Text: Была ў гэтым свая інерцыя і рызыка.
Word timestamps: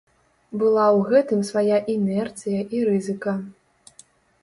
Была 0.61 0.85
ў 0.97 0.99
гэтым 1.11 1.45
свая 1.51 1.79
інерцыя 1.99 2.61
і 2.79 2.85
рызыка. 2.91 3.39